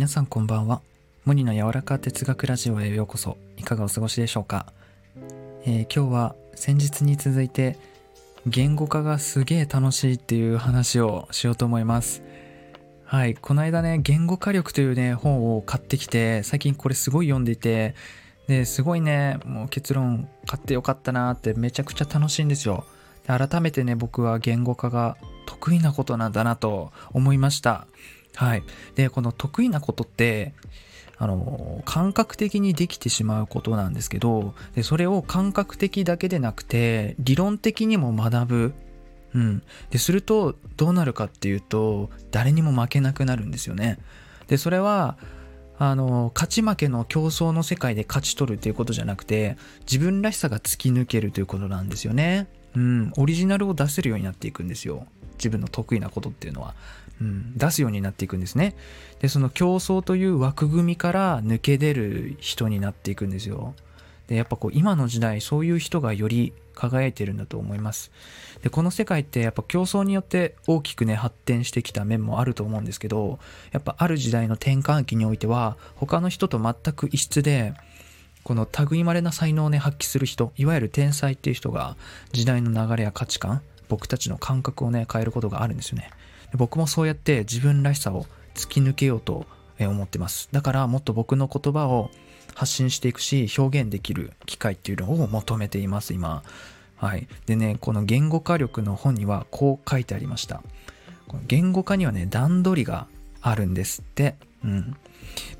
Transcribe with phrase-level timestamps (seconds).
[0.00, 0.80] 皆さんこんばんは。
[1.26, 3.36] モニの柔らか哲学ラジオへようこそ。
[3.58, 4.72] いかがお過ごしでしょうか、
[5.66, 7.78] えー、今日は先日に続いて
[8.46, 12.22] 言語化がすげえ楽しいっていう話をしようと思います。
[13.04, 17.94] はいこの間ね言語化力というね本を買ってきて最近これすごい読んでいて
[18.48, 22.86] ですごいねもう結論買ってよかったなってめちゃくちゃ楽しいんですよ。
[23.26, 27.86] 改めてね僕は言語化が得意なことなんだなと思いました。
[28.34, 28.62] はい
[28.94, 30.54] でこの得意なことって
[31.18, 38.74] あの感覚的にできてしまうことなんですけどでそれを感覚的だけでなくて理論的にも学ぶ
[39.34, 43.98] うん、でするとどうなるかっていうと誰にも負けなくなるんですよね。
[44.48, 45.18] でそれは
[45.78, 52.48] あの勝ち負けの競争の世界で勝ち取るということじゃなくて自分らしさが突き抜けるということなんですよね。
[52.76, 55.06] うん、オリジナルを出せるようになっていくんですよ。
[55.34, 56.74] 自分の得意なことっていうのは。
[57.20, 58.74] うん、出すようになっていくんですね。
[59.20, 63.74] で、その競争という枠組みから抜け出る人になっていくんですよ。
[64.26, 68.10] で、やっぱこう今の時代そういう人がより輝いてるんだと思います。
[68.62, 73.38] で、この世界ってやっぱ競争によって大きくね、発展してきた面もあると思うんですけど、
[73.72, 77.74] やっぱある時代の転換期においては、他の人と全く異質で、
[78.44, 81.96] この類まれな才能をね、発揮する人、いわゆる天才っていう人が、
[82.32, 86.10] 時代の流れや価値観、僕たちの感覚をね、変えることがあるんですよね。
[86.54, 89.46] 僕もそうやって自分らしさを突き抜けようと
[89.78, 90.48] 思ってます。
[90.52, 92.10] だからもっと僕の言葉を
[92.54, 96.42] 発信していくし、表現できる機会っていうのを求めています、今。
[96.96, 97.28] はい。
[97.46, 100.62] でね、この言語化力の本にはこう書いてありました。
[101.46, 103.06] 言語化にはね、段取りが
[103.40, 104.36] あるんですって。
[104.64, 104.96] うん。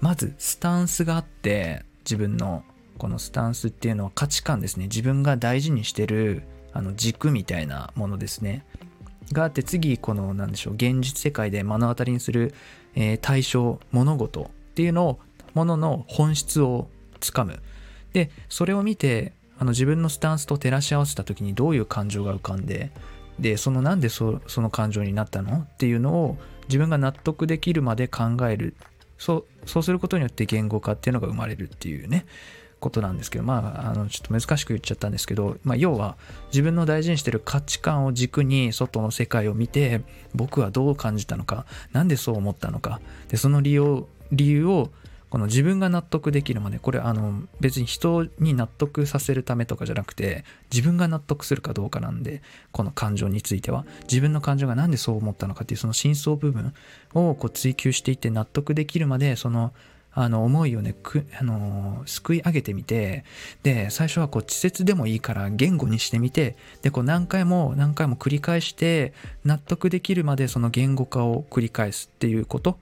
[0.00, 2.64] まず、スタンスがあって、自分の
[2.98, 4.84] このスタンスっていうのは価値観ですね。
[4.84, 6.42] 自分が大事にしてる
[6.72, 8.64] あの軸みたいなものですね。
[9.32, 12.52] があって次この何でしょう現実世界で目の当たりにする、
[12.94, 15.20] えー、対象物事っていうのを
[15.54, 16.88] ものの本質を
[17.20, 17.60] つかむ
[18.12, 22.90] でそれを見てあの自分のスタンスと照らし合わせた時にどういう感情が浮かんで
[23.38, 25.58] でそのなんでそその感情になったの？
[25.58, 26.36] っていうのを
[26.68, 28.74] 自分が納得できるまで考える
[29.20, 32.24] そうそうすることによって言語化っていうのが生まれるっていうね
[32.80, 36.16] ことなんですけど、まあ、あの、ちょっと難しく言っちゃったんですけど、まあ、要は
[36.46, 40.00] 自分の大事にしてる価値観を軸に外の世界を見て、
[40.34, 44.90] 僕はどう感じたのか、何でそう思ったのか、で、その理由理由を
[45.30, 52.42] この自分が納得できるまでこれあの別に人に納得させるためとかじゃなくて自分が納得するかどうかなんで
[52.72, 56.74] この感情については自分の感情が何でそう思ったのかっていうその真相部分
[57.14, 59.72] をこう追求していって納得できるまでその
[60.12, 63.24] あの思いをねく、あのすくい上げてみて
[63.62, 69.12] で最初はこう稚拙でもいいから言語にしてみてでこう何回も何回も繰り返して
[69.44, 72.78] 納得できるまでその言語化を繰り返すっていうこと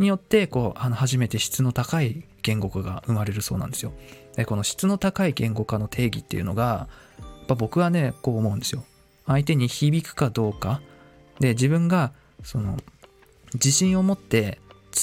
[0.00, 3.92] によってこうあの初めて質の高い言語化が生まれるそうなんですよ。
[4.36, 6.88] でこの質の高い言語化の定義っていうのが
[7.18, 8.84] やっぱ僕はねこう思うんですよ。
[9.26, 10.80] 相手に響くかどうか
[11.38, 12.12] で自分が
[12.42, 12.78] その
[13.54, 14.58] 自信を持って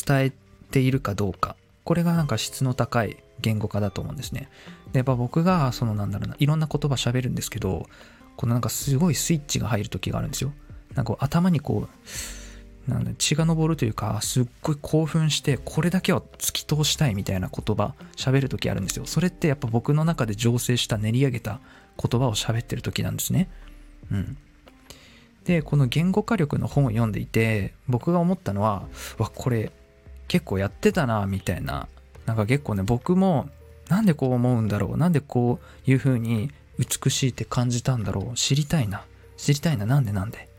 [0.06, 0.32] 伝え
[0.72, 4.50] ているかどうかこれがなんか質の高い言語化だと思うんですね。
[4.92, 7.88] で、やっぱ僕が、そのなんだろうな、いろんな言葉喋るんですけど、
[8.36, 10.52] このなんかすごいスイッチが入る時があるんですよ。
[10.96, 11.90] なんか頭にこう、
[12.88, 19.06] なんで血が昇るというか、すっごい興奮して、これだけは突き通したいみたいな言葉、喋る時あるんですよ。
[19.06, 21.60] それってやっぱ僕の中で醸成した練り上げた
[22.02, 23.50] 言葉を喋ってる時なんですね。
[24.12, 24.38] うん。
[25.44, 28.88] で、この言語化力の本を読んでいて、僕が思ったのは、
[29.18, 29.72] わ、これ
[30.28, 31.88] 結構やってたなみたいな
[32.26, 33.50] なんか結構ね僕も
[33.90, 39.04] なんでこう思うんだろうなんでこういう風に美しいって感じたんだろう知りたいな
[39.38, 40.50] 知りたいななんでなんで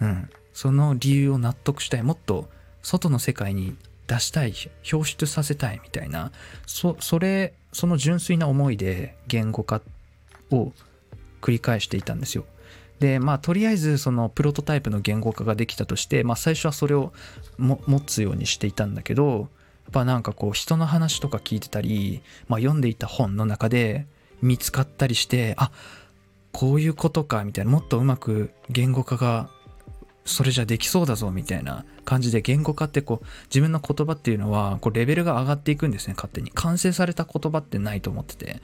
[0.00, 2.48] うんその理由を納得したいもっと
[2.82, 3.76] 外の世界に
[4.06, 4.54] 出したい
[4.90, 6.30] 表出させたいみたいな
[6.66, 9.82] そそれその純粋な思いで言語化
[10.50, 10.72] を
[11.42, 12.44] 繰り返していたんですよ。
[13.00, 17.12] でまあとりあえずそのプロトタイプの言語化ができたとして、まあ、最初はそれを
[17.58, 19.48] 持つようにしていたんだけどやっ
[19.92, 24.06] ぱなんかこう人の話とか聞いてたり、まあ、読んでいた本の中で
[24.40, 25.72] 見つかったりしてあ
[26.52, 29.50] こういうことかみたいなもっとうまく言語化が
[30.24, 36.50] それじゃできそうだぞみたいな感じで言語化ってこう自分の言葉っていうのはこうレベルが上がっていくんですね勝手に。
[36.50, 38.60] 完成された言葉ってないと思ってて、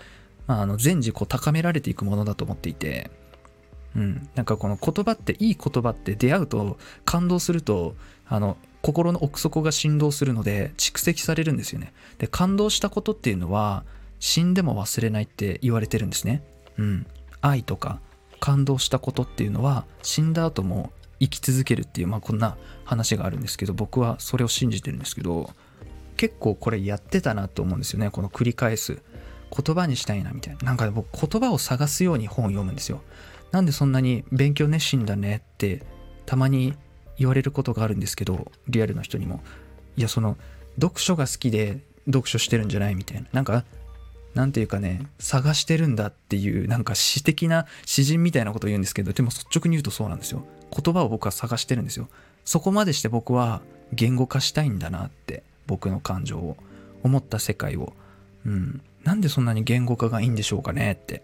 [0.47, 3.11] まあ、あの全時こう高められていくものだと思っていて。
[3.97, 11.93] うん、なんかこの言葉っていい言葉って出会うと感動するとあの心の奥底が振動するので蓄積されるんですよね。
[12.19, 13.85] で感動したことっていうのは
[14.21, 16.43] 死んでも忘れないって言われてるんですね。
[16.79, 17.07] うん。
[17.41, 18.01] 愛とか
[18.39, 25.51] 感動したことっていうのは死んだ後も生き続けるっていうまあこんな話があるんですけど僕はそれを信じてるんですけど
[26.17, 29.03] 結構これやってたなと思うんですよねこの繰り返す。
[29.51, 30.61] 言葉にしたいなみたいな。
[30.63, 33.03] なんか僕言葉を探すように本を読むんですよ。
[33.51, 35.83] なんでそんなに勉強熱心だねって
[36.25, 36.75] たまに
[37.19, 39.43] 言われることがあるんですけどリアルの人にも。
[39.97, 40.37] いやその
[40.77, 43.27] 読書が好きで読書してるんじゃないみたいな。
[43.33, 43.65] なんか
[44.35, 50.45] なんていうかね探してるんだっていうなんか詩的な詩人みたいなことを言うんですけどでも率直に言うとそうなんですよ。
[50.71, 52.09] 言葉を僕は探してるんですよ。
[52.45, 53.61] そこまでして僕は
[53.93, 56.57] 言語化したいんだなって僕の感情を
[57.03, 57.93] 思った世界を。
[58.47, 58.81] うん。
[59.05, 61.23] なんでそんなに言語化がいいんでしょうかねって。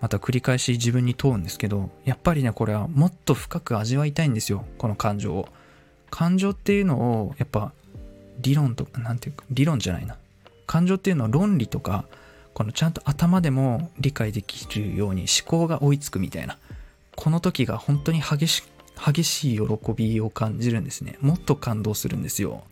[0.00, 4.64] また繰り返し自分に問うんですけどやっぱりねこれはもっと深く味わいたいんですよ。
[4.78, 5.48] この感情を。
[6.10, 7.72] 感情っていうのをやっぱ
[8.40, 10.16] 理論とか何ていうか理論じゃないな。
[10.66, 12.04] 感情っていうのは論理とか
[12.54, 16.58] このちゃんと頭でも理解できるように思考が追いつくみたいな。
[17.16, 18.62] この時が本当に激し
[18.96, 21.18] 激しい喜びを感じるんですね。
[21.20, 22.62] もっと感動するんですよ。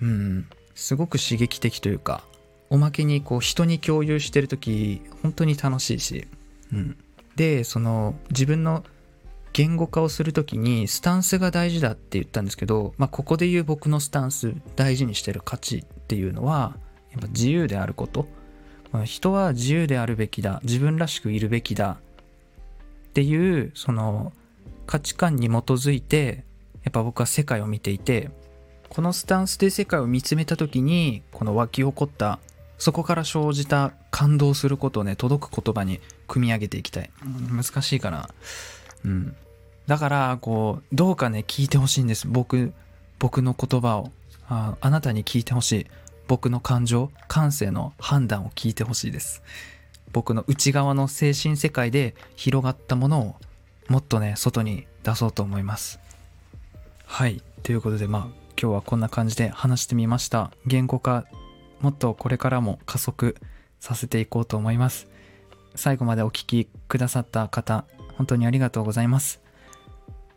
[0.00, 0.46] うん。
[0.76, 2.22] すごく刺激的というか
[2.70, 6.28] おまけにこう人に共有してる時本当に楽しいし、
[6.72, 6.96] うん、
[7.34, 8.84] でその自分の
[9.52, 16.76] 言語化をする時にスタンスが大事だって言ったんですけど、まあ、ここで言う僕のスタンス大事にしてる価値っていうのは
[17.10, 18.26] やっぱ自由であること、
[18.92, 20.60] まあ、人は自由であるべきだ。
[20.62, 21.98] 自分らしくいるべきだ。
[23.16, 24.34] っていうその
[24.86, 26.44] 価値観に基づいて
[26.84, 28.28] やっぱ僕は世界を見ていて
[28.90, 32.38] このスタンスで世界を見つめた時にこの湧き起こった
[32.76, 35.98] そこから生じた感動することをね、届く言葉に
[36.28, 37.10] 組み上げていきたい。
[37.50, 38.28] 難しいかな。
[39.02, 39.34] うん。
[39.86, 42.28] だから、こう、どうかね、聞いてほしいんです。
[42.28, 42.74] 僕、
[43.18, 44.12] 僕の言葉を。
[44.48, 45.86] ああなたに聞いてほしい。
[46.28, 49.42] 僕の感情、感性の判断を聞いてほしいです。
[50.16, 53.34] 僕の内側の精神世界で広がったものを
[53.88, 56.00] もっとね、外に出そうと思います。
[57.04, 57.42] はい。
[57.62, 58.22] ということで、まあ、
[58.58, 60.52] 今日はこんな感じで話してみました。
[60.64, 61.26] 言語化
[61.82, 63.36] もっとこれからも加速
[63.78, 65.06] させていこうと思います。
[65.74, 67.84] 最後までお聴きくださった方、
[68.16, 69.42] 本当にありがとうございます。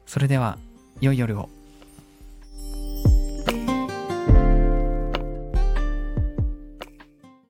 [0.06, 0.58] それでは、
[1.00, 1.48] 良い夜を。